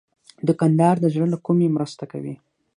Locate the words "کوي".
2.11-2.35